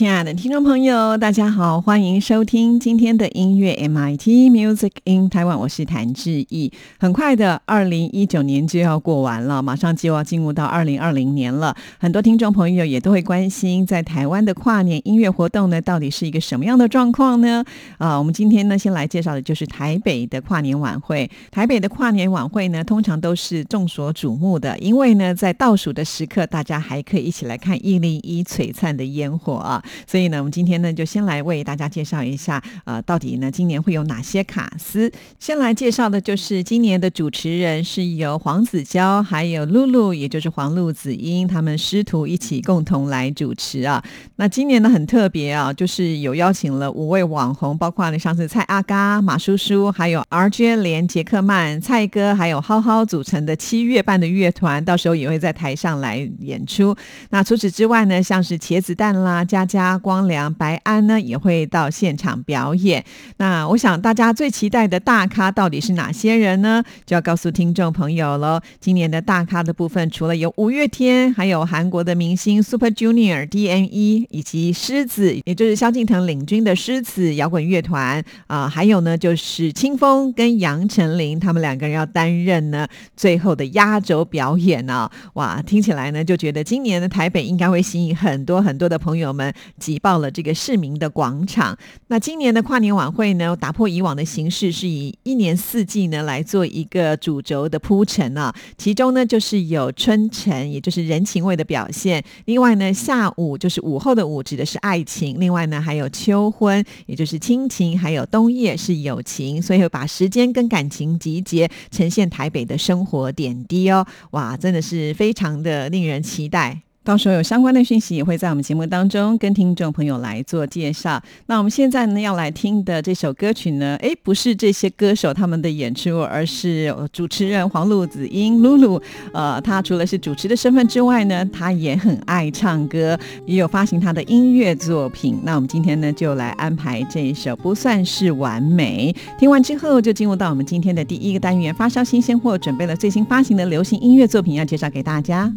[0.00, 6.72] 亲爱的听众朋友，大家好，欢迎收听今天的音乐 MIT Music in Taiwan，我是谭志毅。
[6.98, 11.76] 很快的，二零一九年就要过完了，马上就要进入到二零二零年了。
[11.98, 17.62] 很多听众朋友也都会关心，在台湾的跨年音乐活动呢，到底是一个什么样的状况呢？
[17.98, 21.30] 啊，我们今天呢，先来介绍的就是台北的跨年晚会。
[21.50, 29.84] 台北的跨年晚会呢，通常都是众所瞩目的，因为呢，在倒数的时刻，大家还可以一起来看一零一璀璨的烟火啊。
[30.06, 35.10] 所以呢，我们今天呢就先来为大家介绍一下，呃，到底呢今年会有哪些卡司？
[35.38, 44.02] 先来介绍的就是今年的主持人是由黄子佼还有露露，也就是黄露子英他们师徒一起共同来主持啊。
[44.36, 56.94] 那今年呢很特别啊，就是有邀请了五位网红，包括呢上次蔡阿嘎、马叔叔，还有 RJ 连、杰克曼、蔡哥，还有浩浩组成的七月半的乐团，到时候也会在台上来演出。
[57.30, 59.79] 那除此之外呢，像是茄子蛋啦、佳佳。
[59.98, 63.04] 光良、白安呢也会到现场表演。
[63.36, 66.82] 那我想大家最期待的大咖到底是哪些人呢？
[67.04, 68.60] 就要告诉听众朋友喽。
[68.80, 78.68] 今年的大咖的部分，除了有五月天，还有韩国的明星 Super Junior、D.M.E 以及狮子，也就是萧敬腾领军的狮子摇滚乐团啊。
[78.68, 82.86] 还有呢，就是清风跟杨丞琳他们两个人要担任呢
[83.16, 85.10] 最后的压轴表演呢。
[85.34, 89.52] 哇，听起来呢就觉得今年的台北应该会吸引很多很多的朋友们。
[89.78, 91.76] 挤爆了这个市民的广场。
[92.08, 98.54] 那今年的跨年晚会呢，打破以往的形式，是以一年四季呢来做一个主轴的铺陈啊。
[98.76, 109.60] 其中呢，就是有春晨，也就是人情味的表现；另外呢，下午就是午后的午，指的是爱情；另外呢，还有秋婚，也就是亲情；还有冬夜是友情。
[109.62, 114.06] 所以会把时间跟感情集结，呈现台北的生活点滴哦。
[114.32, 116.80] 哇，真的是非常的令人期待。
[117.02, 121.20] 到时候有相关的讯息也会在我们节目当中跟听众朋友来做介绍。
[121.46, 129.00] 那我们现在呢要来听的这首歌曲呢，哎，不是这些歌手他们的演出，而是主持人黄露子英露露。
[129.32, 135.40] 呃，她除了是主持的身份之外呢，她也很爱唱歌，也有发行她的音乐作品。
[135.42, 139.14] 那我们今天呢就来安排这一首不算是完美。
[139.38, 145.50] 听完之后就进入到我们今天的第一个单元，发烧新鲜货，准备了最新发行的流行音乐作品要介绍给大家。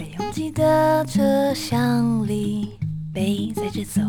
[0.00, 2.70] 在拥挤的车厢里，
[3.12, 4.00] 背载着走，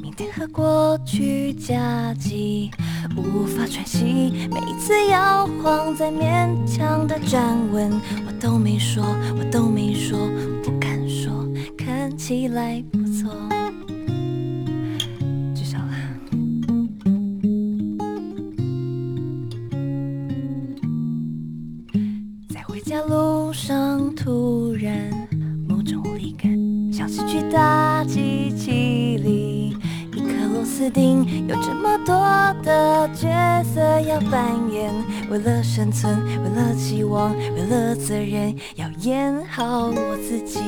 [0.00, 2.70] 明天和过去夹击，
[3.16, 4.48] 无法喘息。
[4.48, 7.90] 每一次摇晃在勉强的站稳，
[8.28, 9.04] 我都没说，
[9.36, 10.16] 我都没说，
[10.62, 11.44] 不敢说，
[11.76, 13.34] 看起来不错。
[15.52, 15.98] 至少啦，
[22.48, 25.19] 在回家路上突然。
[27.08, 29.76] 失去大机器里，
[30.14, 32.14] 一颗螺丝钉，有这么多
[32.62, 33.28] 的角
[33.64, 34.92] 色要扮演。
[35.30, 40.60] 为了生存，为了期望，为了责任，要演好我自己。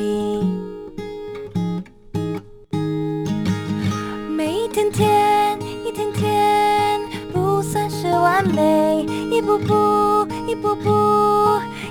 [4.37, 7.01] 每一天天，一天天，
[7.33, 10.91] 不算是完美，一步步，一步步，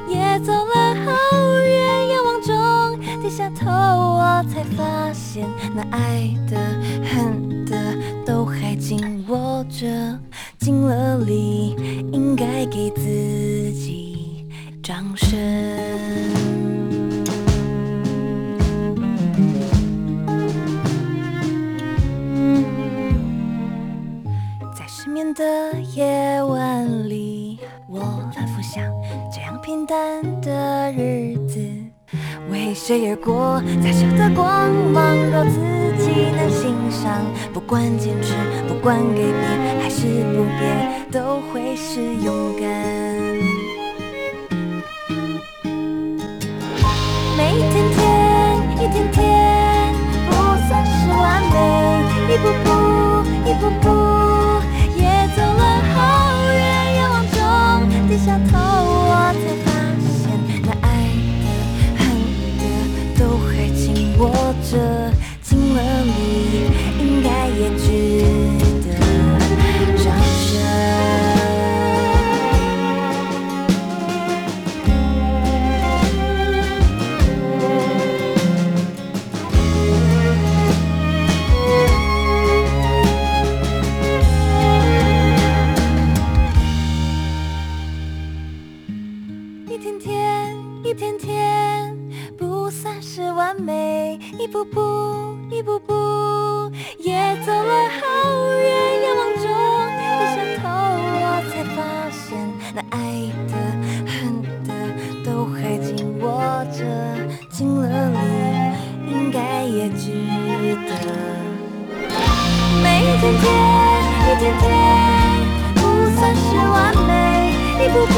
[0.07, 1.11] 也走了好
[1.59, 2.31] 远，遥望。
[3.21, 6.57] 低下头，我才发现，那爱的、
[7.05, 7.95] 恨的，
[8.25, 9.85] 都还紧握着。
[10.57, 11.75] 尽了力，
[12.11, 13.01] 应该给自
[13.73, 14.47] 己
[14.81, 15.37] 掌声。
[24.75, 27.99] 在失眠的夜晚里，我
[28.33, 28.83] 反复想，
[29.31, 31.40] 这样平淡的日子。
[32.83, 35.59] 谁而过，再小的光芒，若自
[35.99, 37.23] 己能欣赏，
[37.53, 38.33] 不管坚持，
[38.67, 42.65] 不管改变，还是不变，都会是勇敢。
[47.37, 48.01] 每一天天，
[48.77, 49.93] 一天天，
[50.27, 50.33] 不
[50.67, 52.69] 算是完美，一步步，
[53.47, 53.85] 一步步，
[54.97, 55.05] 也
[55.35, 55.61] 走了
[55.93, 55.99] 好
[56.51, 57.39] 远，愿望中
[58.09, 58.70] 低下头。
[92.71, 95.93] 不算是完美，一步步，一步步，
[96.99, 98.07] 也走了好
[98.55, 99.03] 远。
[99.03, 99.43] 仰望着
[99.99, 99.99] 的
[100.31, 100.63] 山头，
[101.19, 101.77] 我才发
[102.09, 102.39] 现，
[102.73, 102.97] 那爱
[103.51, 103.53] 的
[104.07, 104.71] 恨的，
[105.25, 106.25] 都还紧握
[106.71, 106.79] 着，
[107.49, 108.15] 尽了力，
[109.11, 110.13] 应该也值
[110.87, 110.95] 得。
[112.81, 113.51] 每一天天，
[114.23, 114.63] 一天天，
[115.75, 115.81] 不
[116.15, 117.51] 算是完美，
[117.83, 118.15] 一步步，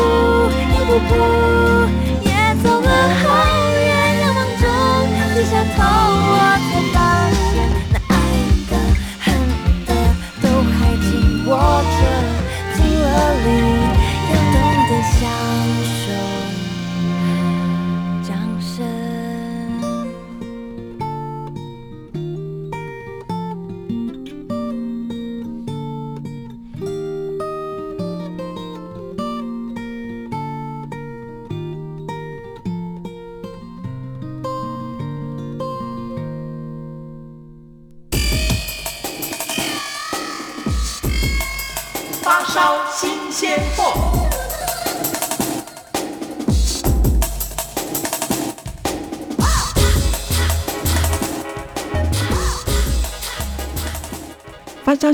[0.75, 1.11] 一步步。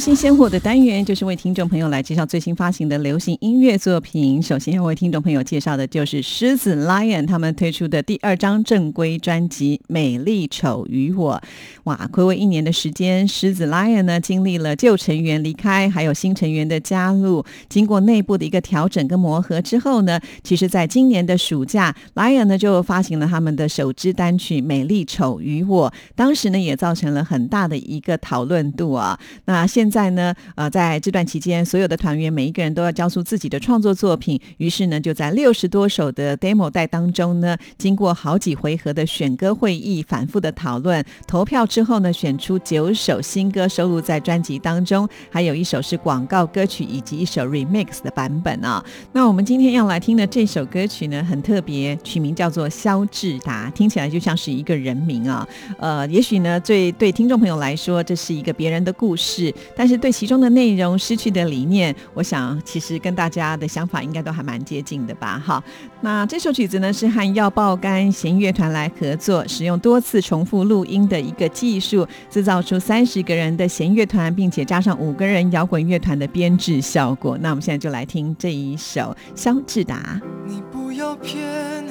[0.09, 4.41] 新鲜货的单元，就是为听众朋友来介绍最新发行的流行音乐作品。
[4.41, 11.35] 首先要为听众朋友介绍的就是狮子 Lion 他们推出的第二张正规专辑《美丽丑与我》。
[11.83, 29.19] 哇，暌违一年的时间，狮子 Lion 呢经历了旧成员离开，还有新成员的加入，经过内部的一个调整跟磨合之后呢，其实在今年的暑假，Lion 呢就发行了他们的首支单曲《美丽丑与我》，当时呢也造成了很大的一个讨论度啊。
[29.45, 48.81] 那现在在呢，呃，在这段期间，所有的团员每一个人都要交出自己的创作作品，于是呢，就在六十多首的 demo 带当中呢，经过好几回合的选歌会议、反复的讨论、投票之后呢，选出九首新歌收录在专辑当中，还有一首是广告歌曲，以及一首 remix 的版本啊。
[49.11, 55.45] 那我们今天要来听的这首歌曲呢，很特别，取名叫做肖志达，听起来就像是一个人名啊。
[55.77, 65.41] 呃，也许呢，对对听众朋友来说，这是一个别人的故事，但是对其中的内容、失去的理念，我想其实跟大家的想法应该都还蛮接近的吧。
[65.41, 65.63] 哈，
[66.01, 77.37] 那这首曲子呢是和要爆肝弦乐团来合作，使用多次重复录音的一个技术，制造出三十个人的弦乐团，并且加上五个人摇滚乐团的编制效果。
[77.39, 80.19] 那我们现在就来听这一首肖志达。
[80.45, 81.85] 你不要骗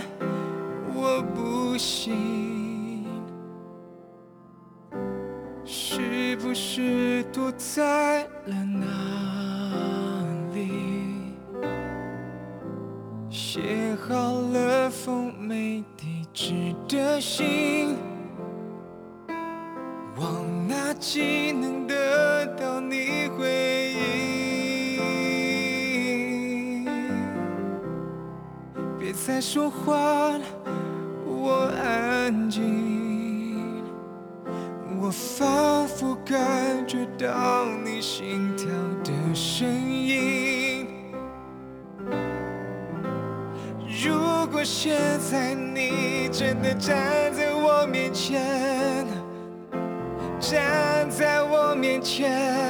[0.95, 2.13] 我，不信，
[5.71, 8.87] 是不是躲在了哪
[10.55, 11.35] 里？
[13.29, 17.99] 写好了封没地址的信，
[20.17, 23.99] 往哪寄能得到你回应？
[28.99, 30.33] 别再说话，
[35.09, 38.69] 我仿佛感觉到你心跳
[39.03, 40.87] 的声音。
[44.05, 49.07] 如果现在你真的站在我面前，
[50.39, 52.68] 站在我面前，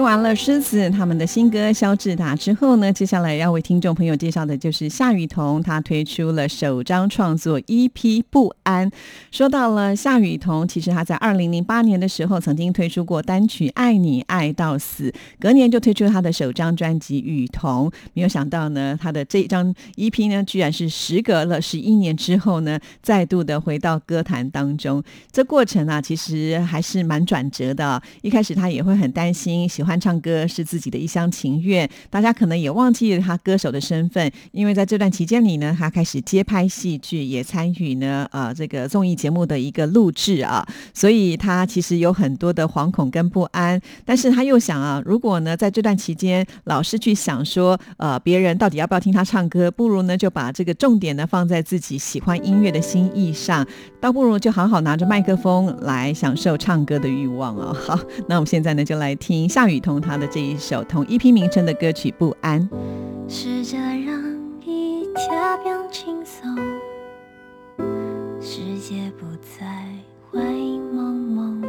[0.00, 7.92] 听完了狮子他们的新歌《肖志达》之后呢，接下来要为听众朋友介绍的就是夏雨桐，她推出了首张创作 EP
[8.30, 8.90] 《不安》。
[9.30, 17.90] 说到了夏雨桐，其实她在二零零八年的时候曾经推出过单曲《爱你爱到死》，隔年就推出她的首张专辑《雨桐》。
[18.14, 25.04] 没有想到呢，她的这张 EP 呢，居然是时隔了十一年之后呢，再度的回到歌坛当中。
[25.30, 28.02] 这过程啊，其实还是蛮转折的。
[28.22, 53.66] 一开始她也会很担心，喜欢唱歌是自己的一厢情愿，大家可能也忘记了他歌手的身份，因为在这段期间里呢，他开始接拍戏剧，也参与呢呃这个综艺节目的一个录制啊，所以他其实有很多的惶恐跟不安，但是他又想啊，如果呢在这段期间老是去想说呃别人到底要不要听他唱歌，不如呢就把这个重点呢放在自己喜欢音乐的心意上，
[54.00, 57.74] 倒不如就好好拿着麦克风来享受唱歌的欲望啊。
[57.74, 62.60] 好，那我们现在呢就来听夏雨同他的这一首同一批名称的歌曲《不安》。
[63.28, 64.22] 试着让
[64.64, 65.30] 一切
[65.62, 66.56] 变轻松，
[68.40, 69.86] 世界不再
[70.30, 70.40] 灰
[70.92, 71.64] 蒙蒙。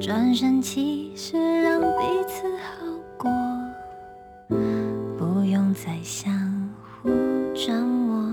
[0.00, 2.86] 转身其实让彼此好
[3.16, 3.30] 过，
[5.18, 6.32] 不用再相
[7.02, 7.08] 互
[7.54, 8.32] 折磨。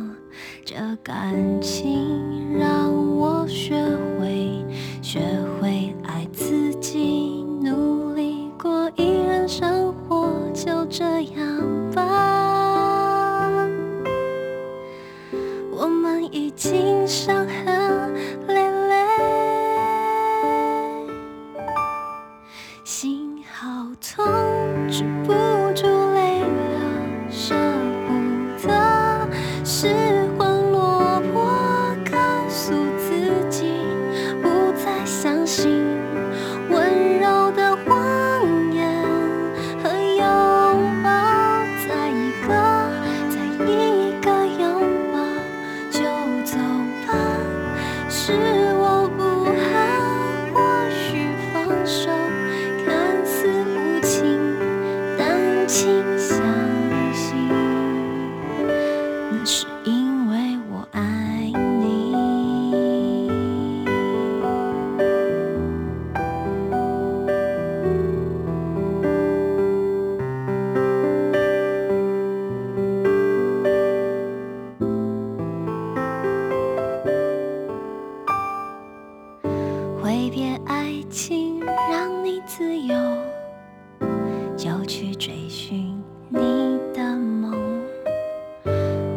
[0.64, 3.48] 这感情让我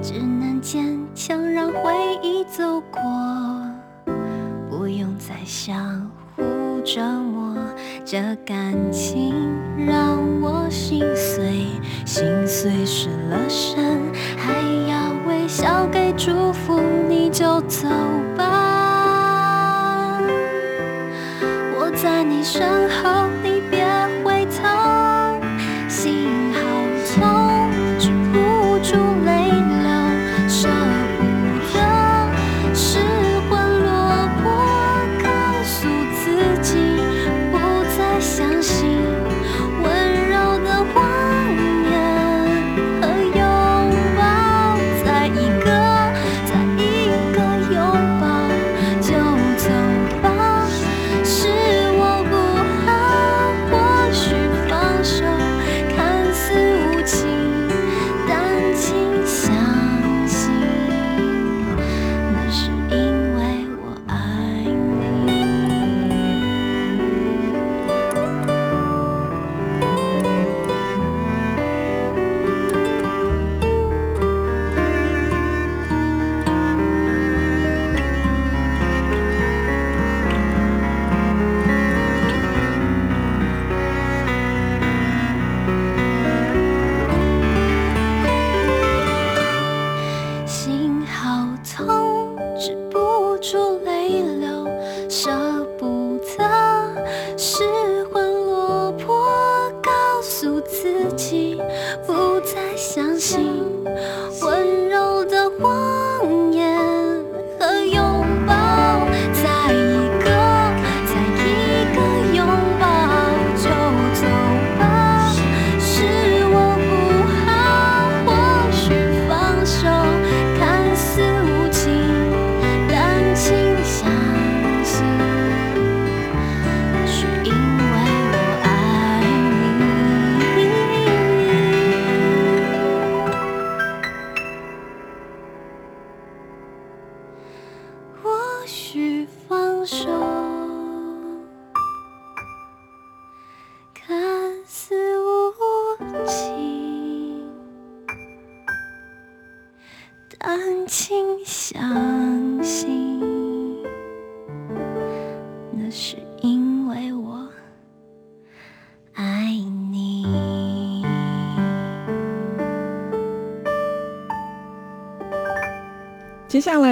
[0.02, 1.94] 只能坚强让回
[2.24, 3.00] 忆走过，
[4.68, 6.42] 不用再相互
[6.84, 7.56] 折磨。
[8.04, 9.32] 这感情
[9.86, 11.66] 让我心碎，
[12.04, 14.00] 心碎失了神，
[14.36, 14.60] 还
[14.90, 17.88] 要微笑给祝福，你就走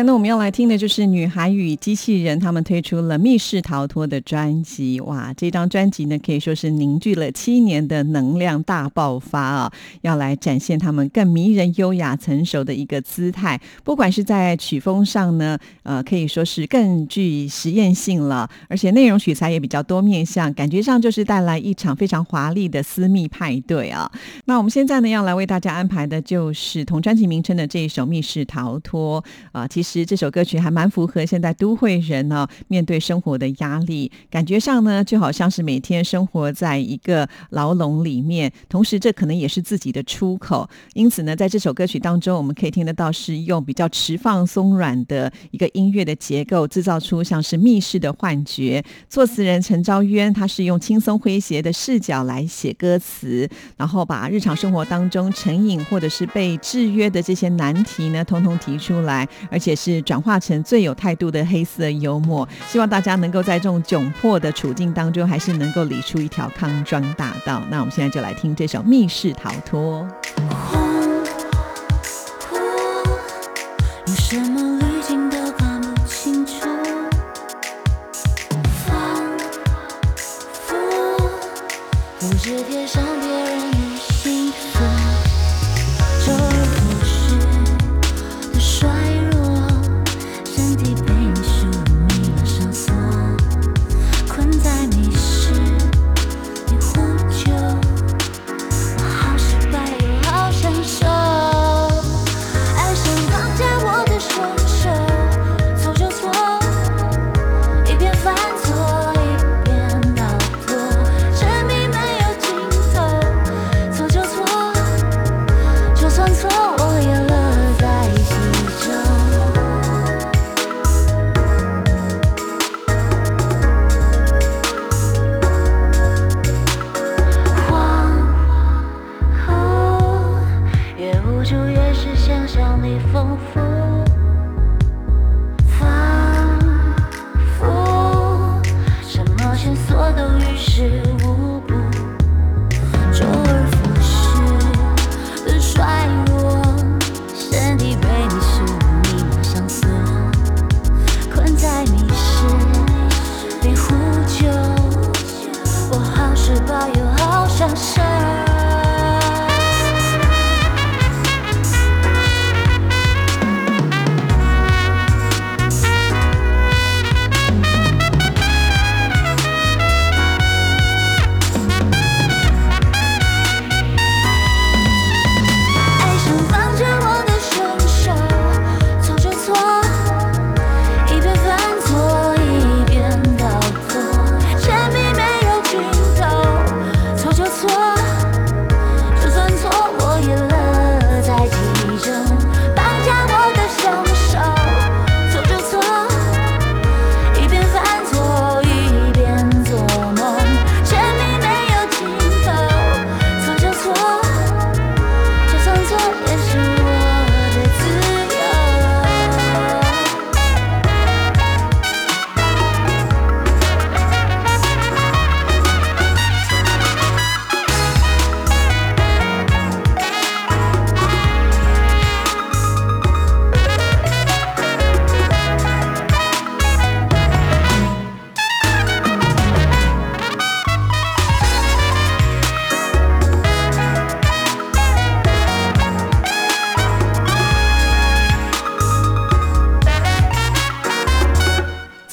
[0.00, 4.98] 来呢，我们要来听的就是女孩与机器人他们推出了《密室逃脱》的专辑。
[5.02, 9.72] 哇，这张专辑呢可以说是凝聚了七年的能量大爆发啊！
[10.00, 13.60] 要来展现他们更迷人、优雅、成熟的一个姿态。
[13.84, 24.10] 不管是在曲风上呢，呃，可以说是更具实验性了，而且内容取材也比较多面向，感觉上就是带来一场非常华丽的私密派对啊！
[24.46, 29.22] 那我们现在呢要来为大家安排的就是同专辑名称的这一首《密室逃脱》。
[29.52, 40.70] 啊，其实其实这首歌曲还蛮符合现在都会人呢、面对生活的压力，感觉上呢就好像是每天生活在一个牢笼里面，同时这可能也是自己的出口。
[40.94, 48.80] 因此呢，在这首歌曲当中，我们可以听得到是用比较迟放松软的一个音乐的结构，制造出像是密室的幻觉。
[49.08, 59.28] 作词人陈昭渊他是用轻松诙谐的视角来写歌词，然后把日常生活当中成瘾或者是被制约的这些难题呢，通通提出来。
[59.50, 62.46] 而且是转化成最有态度的黑色幽默。
[62.68, 67.62] 希望大家能够在这种窘迫的处境当中，还是能够理出一条康庄大道。
[67.70, 70.06] 那我们现在就来听这首《密室逃脱》。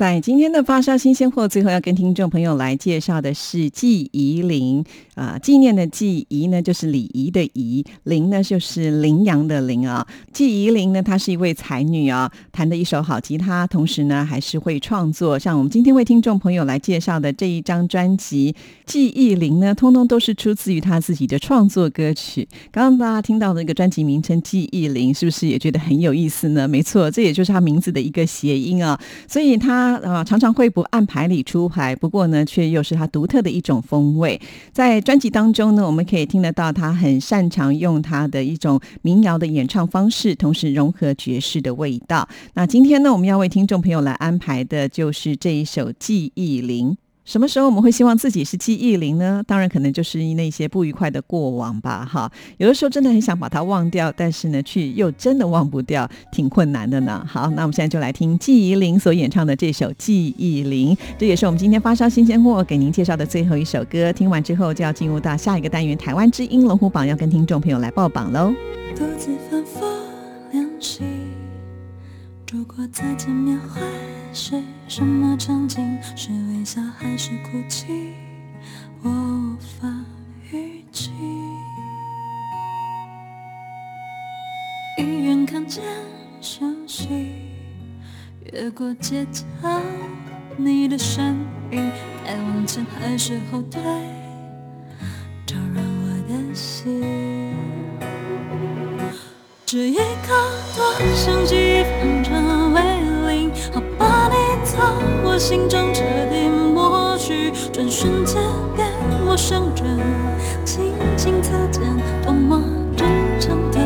[0.08, 4.82] 在今天的发烧新鲜货，最后要跟听众朋友来介绍的是纪怡玲
[5.16, 10.08] 啊，纪念的纪怡呢就是礼仪的仪，玲呢就是羚羊的羚啊。
[10.32, 15.38] 纪怡玲呢，她是一位才女啊，弹的一手好吉他，同时呢还是会创作。
[15.38, 18.54] 像我们今天为听众朋友来介绍的这一张专辑
[18.86, 22.48] 《记忆林》呢，通通都是出自于她自己的创作歌曲。
[22.72, 26.66] 刚刚大家听到的那个专辑名称《记忆林》，是不是也觉得很有意思呢？
[26.66, 28.98] 没错，这也就是她名字的一个谐音啊。
[29.28, 34.40] 所以她呃常常会不按牌理出牌，不过呢，却又是他独特的一种风味。
[34.72, 42.28] 在专辑当中呢，我们可以听得到他很擅长用他的一种民谣的演唱方式，同时融合爵士的味道。
[42.54, 46.92] 那今天呢，我们要为听众朋友来安排的就是这一首《记忆林》。
[47.28, 49.44] 什么时候我们会希望自己是记忆零呢？
[49.46, 52.32] 当然，可能就是那些不愉快的过往吧，哈。
[52.56, 57.22] 有的时候真的很想把它忘掉，但是呢，却又真的忘不掉，挺困难的呢。
[57.30, 64.14] 好，那我们现在就来听记忆灵所演唱的这首《记忆零》，这也是我们今天发烧新鲜货给您介绍的最后一首歌。
[64.14, 68.54] 听完之后，就要进入到下一个单元——台湾之音龙虎榜，要跟听众朋友来报榜喽。
[68.96, 69.86] 独自反复
[70.54, 71.27] 练习。
[72.50, 73.82] 如果再见面会
[74.32, 76.02] 是什么场景？
[76.16, 78.14] 是微笑还是哭泣？
[79.04, 79.94] 我无法
[80.50, 81.12] 预计。
[84.98, 85.84] 一眼看见
[86.40, 87.10] 消息，
[88.54, 89.44] 越过街角，
[90.56, 91.36] 你的身
[91.72, 91.92] 影，
[92.26, 93.82] 该往前还是后退？
[95.46, 97.54] 招惹我的心。
[99.66, 100.34] 这一刻
[100.78, 102.17] 多想几分
[102.74, 102.82] 为
[103.28, 104.80] 零，好把你从
[105.24, 108.42] 我心中彻底抹去，转瞬间
[108.76, 108.88] 变
[109.26, 110.00] 陌生人，
[110.66, 111.82] 轻轻擦肩，
[112.24, 112.62] 多么
[112.96, 113.08] 真
[113.40, 113.80] 诚的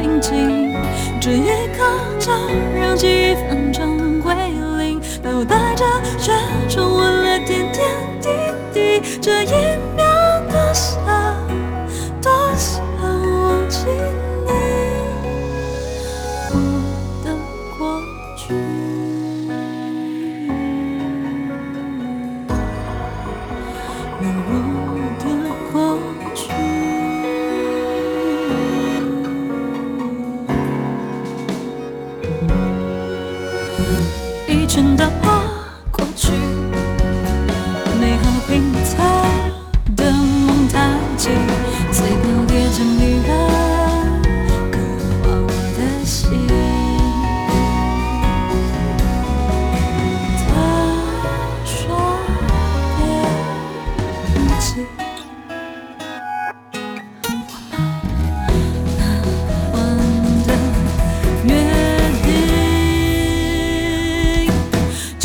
[0.00, 0.74] 平静。
[1.20, 1.84] 这一刻
[2.18, 2.32] 就
[2.78, 4.34] 让几分钟归
[4.78, 5.84] 零，等待着
[6.18, 6.32] 却
[6.68, 7.84] 重温了点点
[8.20, 8.28] 滴
[8.72, 9.75] 滴，这一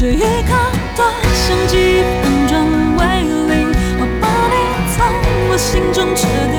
[0.01, 0.51] 这一刻
[0.95, 3.05] 多想几分钟为
[3.53, 4.55] 零，我把你
[4.89, 4.97] 从
[5.47, 6.55] 我心中彻底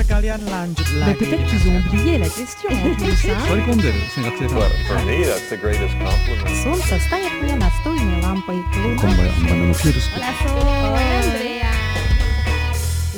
[0.00, 1.88] sekalian lanjut Bah, lagi Peut-être dengan qu'ils ont tema.
[1.92, 3.20] oublié la question en plus.
[3.28, 3.36] hein.
[3.50, 6.56] 割り込んでる性格性さん For me, that's the greatest compliment.
[6.64, 8.56] Солнце станет мне настольной лампой.
[8.72, 11.66] こんばんはバナナのピュールス Andrea.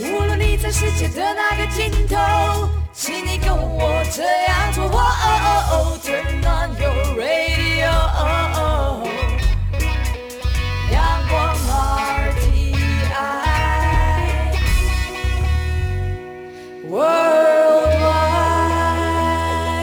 [0.00, 4.84] 无论你在世界的哪个尽头，请你跟我这样做。
[4.84, 5.38] 哦哦
[5.70, 7.90] 哦，Turn on your radio，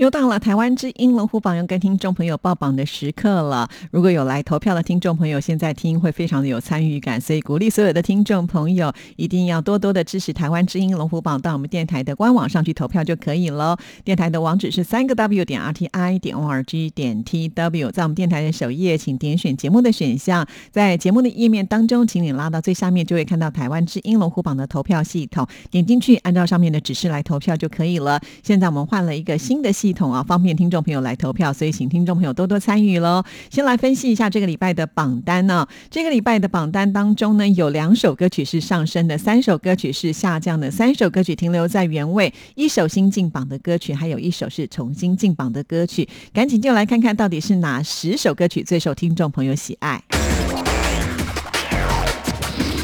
[0.00, 3.68] 又到了台湾之音龙虎榜要跟听众朋友报榜的时刻了。
[3.90, 13.76] 如果有来投票的听众朋友，现在听会非常的有参与感，所以鼓励所有的听众朋友一定要多多的支持台湾之音龙虎榜，到我们电台的官网上去投票就可以喽。
[14.02, 28.18] 电台的网址是三个 w 点 r t i 点 o r g 点 t w，在我们电台的首页，请点选节目的选项，在节目的页面当中，请你拉到最下面，就会看到台湾之音龙虎榜的投票系统，点进去，按照上面的指示来投票就可以了。
[28.42, 33.24] 现在我们换了一个新的系系统啊，方便听众朋友来投票，所以请听众朋友多多参与喽。
[33.50, 46.08] 先来分析一下这个礼拜的榜单呢、这个礼拜的榜单当中呢，有两首歌曲是上升的，三首歌曲是下降的，三首歌曲停留在原位，一首新进榜的歌曲，还有一首是重新进榜的歌曲。
[46.32, 50.00] 赶紧就来看看到底是哪十首歌曲最受听众朋友喜爱。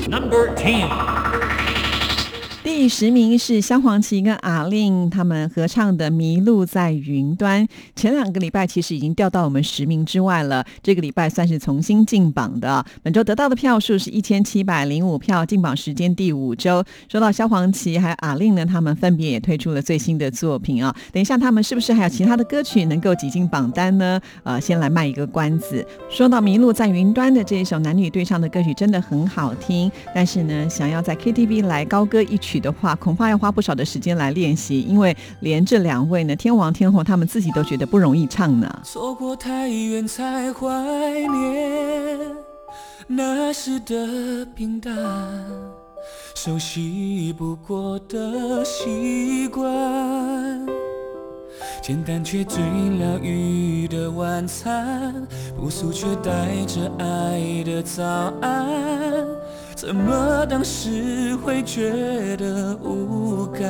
[0.09, 1.26] Number Ten。
[2.79, 7.67] 第十名是萧煌奇跟阿令他们合唱的《迷路在云端》。
[7.97, 12.85] 前两个礼拜其实已经掉到我们十名之外了，这个礼拜算是重新进榜的。
[13.03, 16.85] 本周得到的票数是一千七百零五票，进榜时间第五周。
[17.11, 20.95] 说到萧煌奇还有阿令呢，他们分别也推出了最新的作品啊。
[21.11, 24.21] 等一下他们是不是还有其他的歌曲能够挤进榜单呢？
[24.43, 25.85] 呃，先来卖一个关子。
[26.11, 38.81] 说到《迷路在云端》的这一首男女对唱的歌曲，真的很好听，但是呢，想要在 KTV 来高歌一曲话，恐怕要花不少的时间来练习，因为连这两位呢，天王天后他们自己都觉得不容易唱呢。
[38.85, 40.69] 错过太远才怀
[41.27, 42.19] 念
[43.07, 44.95] 那时的平淡，
[46.35, 49.65] 熟悉不过的习惯，
[51.83, 52.59] 简单却最
[52.99, 55.27] 疗愈的晚餐，
[55.57, 58.03] 朴素却带着爱的早
[58.41, 59.25] 安，
[59.77, 63.63] 怎么当时会觉得无感？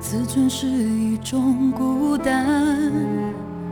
[0.00, 2.90] 自尊是一种孤单，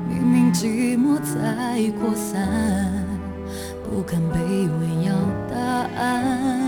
[0.09, 2.49] 明明寂寞在扩散，
[3.83, 5.13] 不敢卑微要
[5.51, 5.59] 答
[6.01, 6.68] 案。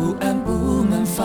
[0.00, 1.22] 不安不满发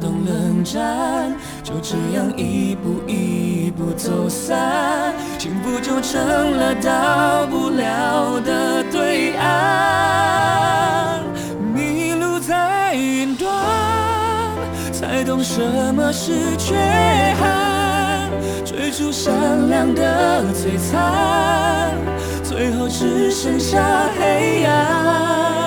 [0.00, 6.18] 动冷战，就这样一步一步走散，幸福就成
[6.56, 11.22] 了到不了的对岸。
[11.74, 13.52] 迷路在云端，
[14.94, 15.60] 才懂什
[15.94, 16.74] 么是缺
[17.38, 18.30] 憾，
[18.64, 21.94] 追逐闪亮的璀璨，
[22.42, 25.65] 最后只剩下黑暗。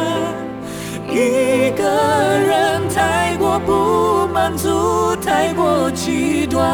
[1.11, 6.69] 一个人太过不满足，太过极端，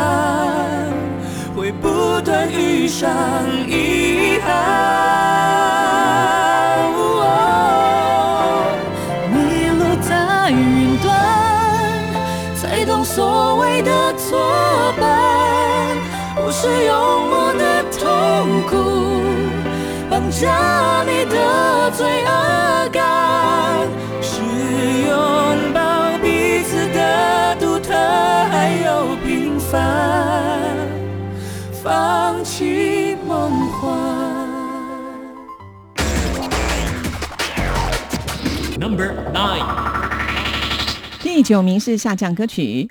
[1.55, 3.09] 会不断遇上
[3.67, 4.94] 遗憾。
[39.35, 39.65] Nine
[41.21, 42.87] 第九名是下降歌曲。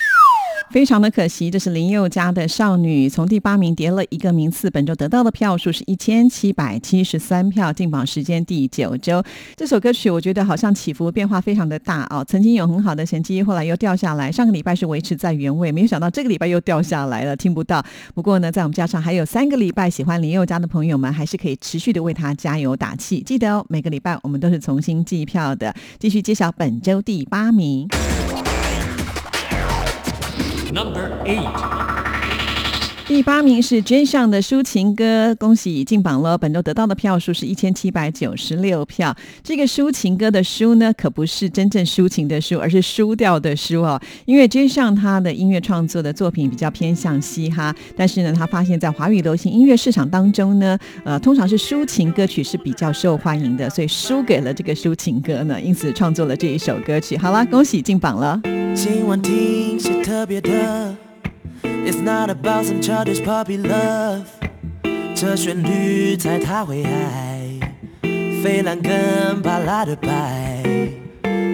[0.74, 9.22] 非常的可惜，这是林宥嘉的《少女》，从第八名跌了一个名次，本周得到的票数是一千七百七十三票，进榜时间第九周。
[9.54, 17.80] 这首歌曲我觉得好像起伏变化非常的大哦，曾经有很好的成绩，后来又掉下来，上个礼拜是维持在原位，没有想到这个礼拜又掉下来了，听不到。
[18.12, 23.20] 不过呢，在我们加上还有三个礼拜，喜欢林宥嘉的朋友们还是可以持续的为他加油打气。
[23.20, 25.72] 记得哦，每个礼拜我们都是重新计票的。
[26.00, 27.86] 继续揭晓本周第八名。
[30.74, 31.93] Number 8.
[33.06, 36.38] 第八名是 J 上的抒情歌，恭喜进榜了。
[36.38, 39.14] 本周得到的票数是一千七百九十六票。
[39.42, 44.00] 这个抒情歌的抒呢，可不是真正抒情的抒，而是输掉的输哦。
[44.24, 57.18] 因为 J 上他的音乐创作的作品比较偏向嘻哈，但是呢，他发现在华语流行音乐市场当中呢，呃，通常是抒情歌曲是比较受欢迎的，所以输给了这个抒情歌呢，因此创作了这一首歌曲。
[57.18, 58.40] 好了，恭喜进榜了。
[58.74, 60.93] 今晚听些特别的
[61.84, 64.22] ，It's not about some childish puppy love，
[65.14, 67.60] 这旋律猜他会爱，
[68.42, 70.62] 费兰跟巴拉的白，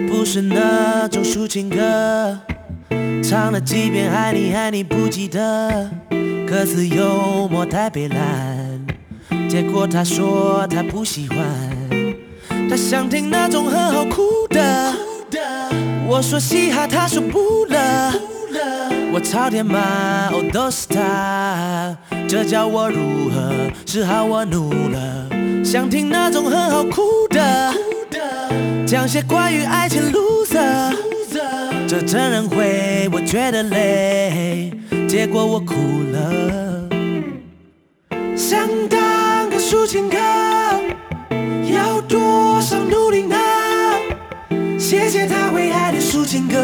[0.07, 2.37] 不是那种抒情歌，
[3.23, 5.89] 唱了几遍爱你爱你不记得，
[6.47, 8.85] 歌词幽默太悲蓝，
[9.49, 11.37] 结果他说他不喜欢，
[12.69, 15.10] 他想听那种很好哭的。
[16.11, 17.79] 我说嘻哈，他说不乐。
[19.13, 21.95] 我朝天骂，哦都是他，
[22.27, 23.53] 这叫我如何
[23.85, 24.25] 是好？
[24.25, 27.73] 我怒了，想听那种很好哭的，
[28.85, 30.93] 讲些关于爱情 loser，
[31.87, 34.69] 这真人会，我觉得累，
[35.07, 35.75] 结果我哭
[36.11, 36.89] 了。
[38.35, 40.17] 想当个抒情歌，
[41.73, 43.37] 要多少努力呢？
[44.81, 46.57] 谢谢他会爱的抒情歌，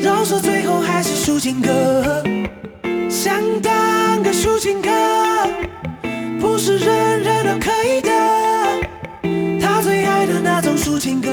[0.00, 2.20] 饶舌最后还是抒情歌。
[3.08, 4.90] 想当个抒情歌，
[6.40, 8.10] 不是人人都可以的。
[9.60, 11.30] 他最爱的那种抒情歌。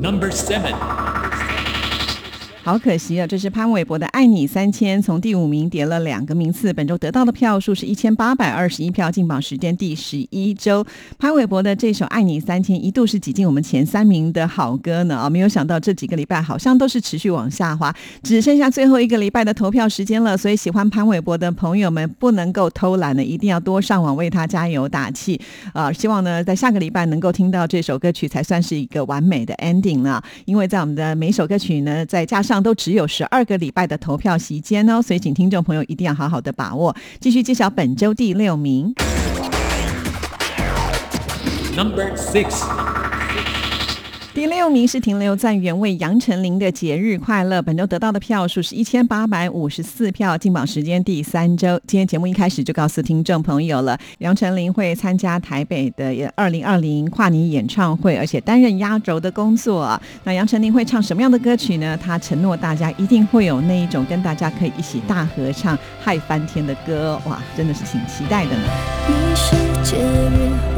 [0.00, 0.72] Number seven，
[2.68, 3.26] 好可惜啊！
[3.26, 6.70] 这是潘玮柏的《爱你三千》，从第五名跌了两个名次。
[6.70, 10.84] 本周得到的票数是一千八百二十一票，进榜时间第十一周。
[11.18, 15.30] 潘玮柏的这首《爱你三千》一度是挤进我们前三名的好歌呢啊！
[15.30, 17.90] 没有想到这几个礼拜好像都是持续往下滑，
[18.22, 20.36] 只剩下最后一个礼拜的投票时间了。
[20.36, 25.40] 所以喜欢潘玮柏的朋友们不能够偷懒了，一定要多上网为他加油打气
[25.72, 25.90] 啊！
[25.90, 30.22] 希望呢，在下个礼拜能够听到这首歌曲，才算是一个完美的 ending 了。
[30.44, 36.94] 因为在我们的每首歌曲呢，再加上都只有十二个礼拜的投票时间哦，所以请听众朋友一定要好好的把握。
[37.20, 38.94] 继续揭晓本周第六名。
[41.76, 42.64] Number six，
[44.38, 51.70] 第六名是停留在原位杨丞琳的节日快乐，本周得到的票数是一千八百五十四票，进榜时间第三周。
[51.88, 60.00] 今天节目一开始就告诉听众朋友了，杨丞琳会参加台北的二零二零跨年演唱会，而且担任压轴的工作。
[60.22, 61.98] 那杨丞琳会唱什么样的歌曲呢？
[62.00, 68.62] 她承诺大家一定会有那一种跟大家可以一起大合唱、嗨翻天的歌，哇，真的是挺期待的呢。
[69.08, 70.77] 你是节日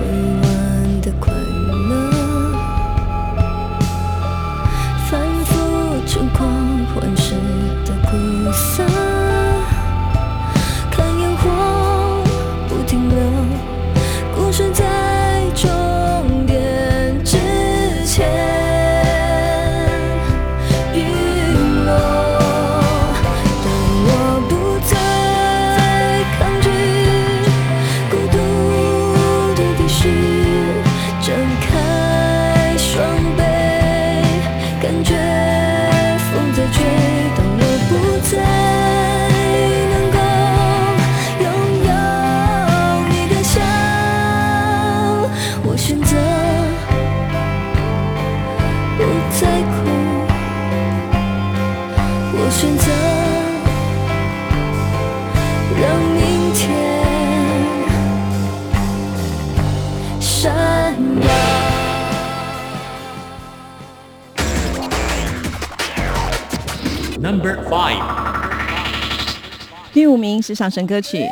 [70.01, 71.27] 第五名是上升歌曲。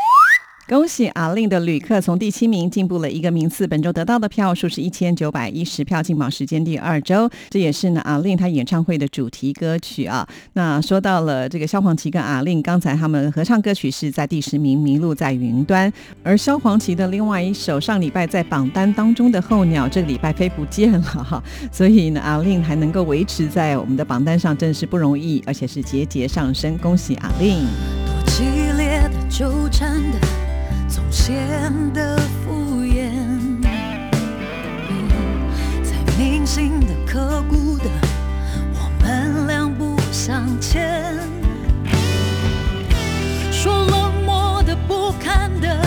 [0.68, 10.28] 恭喜阿令的旅客从第七名进步了一个名次，本周得到的票数是一千九百一十票，进榜时间第二周，这也是呢阿令他演唱会的主题歌曲啊。
[10.52, 15.90] 那说到了这个萧煌奇跟阿令，刚才他们合唱歌曲是在第十名《迷路在云端》，
[16.22, 21.42] 而萧煌奇的另外一首上礼拜在榜单当中的候鸟，这个礼拜飞不见了哈，
[21.72, 27.64] 所以呢阿令还能够维持在我们的榜单上，真是不容易，而且是节节上升，恭喜阿令。
[29.38, 30.18] 纠缠的。
[30.88, 31.32] 总显
[31.92, 33.12] 得敷衍，
[35.84, 37.84] 在铭心的、刻骨的，
[38.74, 41.14] 我们两不相欠。
[43.52, 45.86] 说冷漠的、不堪的，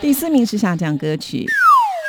[0.00, 1.46] 第四名是下降歌曲。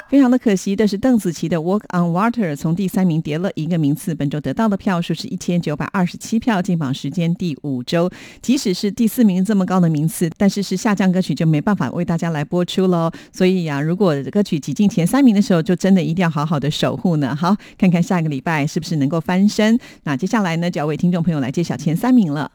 [0.10, 8.10] 非常的可惜的是，邓紫棋的《Walk on Water》从第三名跌了一个名次，本周得到的票数是一千九百二十七票，进榜时间第五周。
[8.42, 13.10] 即使是第四名这么高的名次，但是是下降歌曲就没办法为大家来播出喽。
[13.32, 17.34] 所以呀、如果歌曲挤进前三名的时候，就真的一定要好好的守护呢。
[17.34, 19.80] 好，看看下个礼拜是不是能够翻身。
[20.04, 22.52] 那接下来呢，就要为听众朋友来揭晓前三名了。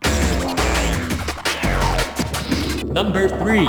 [2.96, 3.68] Number three，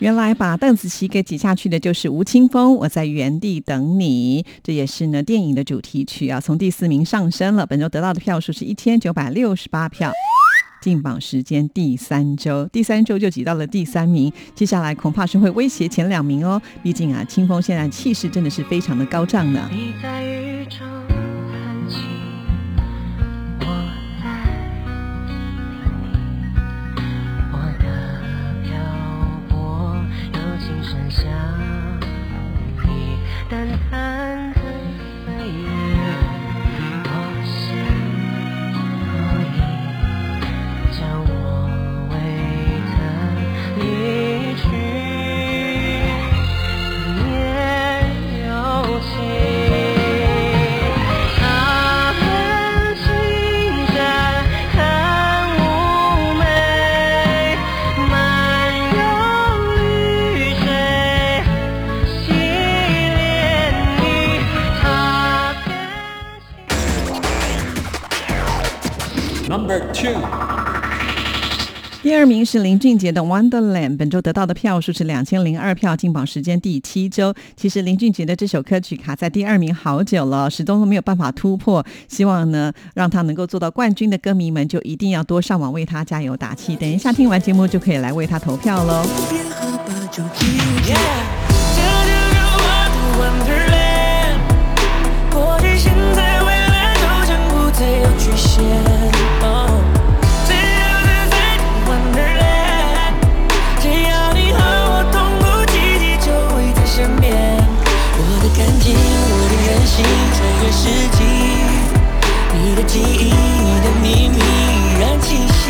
[0.00, 10.12] 原来把邓紫棋给挤下去的就是吴青峰，我在原地等你，这也是呢电影的主题曲啊，从第四名上升了，本周得到的票数是一千九百六十八票。
[10.82, 16.60] 进榜时间第三周，第三周就挤到了第三名，接下来恐怕是会威胁前两名哦。
[16.82, 19.70] 毕竟啊，清风现在气势真的是非常的高涨呢。
[19.72, 20.22] 你在
[33.48, 34.35] 淡淡
[72.16, 77.34] 第二名是林俊杰的《Wonderland》，本周得到的票数是两千零二票，进榜时间第七周。
[77.54, 81.84] 其实林俊杰的这首歌曲卡在第二名好久了，始终都没有办法突破。
[82.08, 86.74] 希望呢，让他能够做到冠军的歌迷们就一定要多上网为他加油打气。
[86.74, 89.06] 等一下听完节目就可以来为他投票喽。
[95.78, 99.05] 现在、未来都将不再有局限。
[110.86, 111.24] 世纪，
[112.54, 115.60] 你的记忆，你的秘密依然清晰。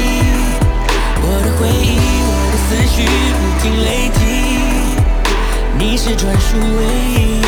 [1.23, 1.97] 我的回忆，
[2.29, 2.95] 我的思绪
[3.33, 4.21] 不停累积，
[5.79, 6.83] 你是专属唯
[7.15, 7.46] 一。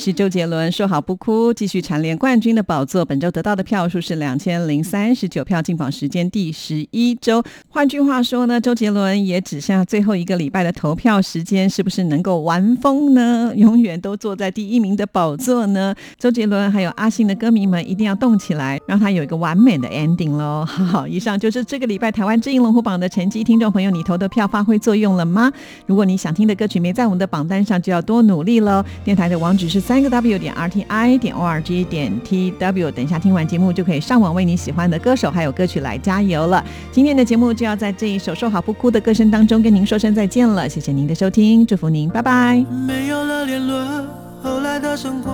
[0.00, 3.04] 是周杰伦，说好不哭，继续蝉联冠军的宝座。
[3.04, 7.42] 本周得到的票数是两千零三十九票，进榜时间第十一周。
[7.68, 13.52] 换句话说呢，周杰伦也只剩下最后一个礼拜的投票时间，是不是能够玩疯呢？
[13.54, 15.94] 永远都坐在第一名的宝座呢？
[16.18, 20.64] 周杰伦还有阿信的歌迷们一定要动起来，让他有一个完美的 ending 喽。
[20.64, 23.44] 好，以上就是这个礼拜台湾知音龙虎榜的成绩。
[23.44, 25.52] 听众朋友，你投的票发挥作用了吗？
[25.84, 28.82] 如果你想听的歌曲没在我们的榜单上，就要多努力喽。
[29.04, 32.92] 电台的网址是三个 w 点 r t i 点 o r g 点 t w。
[32.92, 36.64] 等一下听完节目就可以上网为你喜欢的歌手还有歌曲来加油了。
[36.92, 42.64] 今天的节目就要在这一首说好不哭的歌声当中跟您说声再见了，谢谢您的收听，祝福您，拜拜。
[42.86, 44.06] 没有了联络，
[44.40, 45.32] 后来的生活，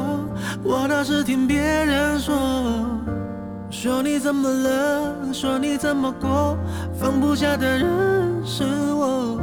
[0.65, 2.35] 我倒是听别人说，
[3.69, 6.57] 说你怎么了，说你怎么过，
[6.99, 7.87] 放不下的人
[8.43, 9.39] 是我。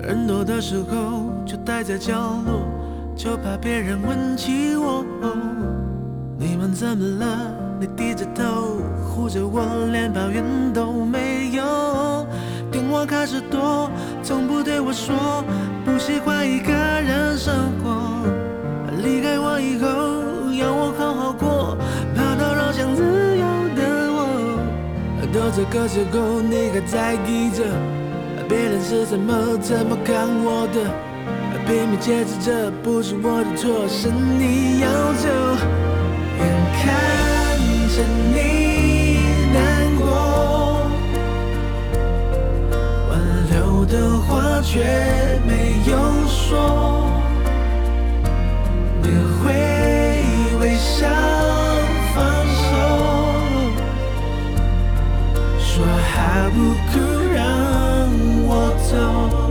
[0.00, 2.14] 人多的时候就待在角
[2.46, 2.62] 落，
[3.18, 5.04] 就怕别人问起我。
[6.38, 7.52] 你们怎么了？
[7.80, 9.60] 你低着头护着我，
[9.90, 12.24] 连抱怨都没有。
[12.70, 13.90] 电话开始多，
[14.22, 15.42] 从不对我说
[15.84, 17.52] 不喜欢一个人生
[17.82, 18.22] 活。
[19.02, 19.88] 离开我以后，
[20.54, 21.76] 要我好好过，
[22.14, 23.44] 怕打扰想自由
[23.74, 23.82] 的
[24.14, 25.28] 我。
[25.32, 27.64] 都这个时候，你还在意着
[28.48, 30.86] 别人是怎么怎么看我的，
[31.68, 35.28] 拼命解释，这不是我的错，是你要走。
[36.40, 36.42] 眼
[36.80, 36.82] 看
[37.92, 37.94] 着
[38.32, 38.38] 你
[39.52, 39.56] 难
[39.98, 40.02] 过，
[43.10, 43.12] 挽
[43.50, 44.80] 留的话却
[45.46, 45.52] 没
[45.84, 45.92] 有
[46.26, 46.40] 说。
[49.02, 49.06] 你
[49.36, 49.52] 会
[50.60, 51.06] 微笑
[52.14, 52.16] 放
[52.64, 52.66] 手，
[55.58, 56.56] 说好不
[56.88, 56.96] 哭，
[57.34, 57.36] 让
[58.46, 58.50] 我
[58.90, 59.47] 走。